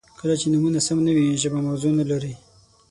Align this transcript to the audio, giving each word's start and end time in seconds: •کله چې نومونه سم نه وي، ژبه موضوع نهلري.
•کله 0.19 0.35
چې 0.41 0.47
نومونه 0.53 0.79
سم 0.87 0.97
نه 1.07 1.11
وي، 1.15 1.39
ژبه 1.41 1.59
موضوع 1.67 1.91
نهلري. 1.97 2.33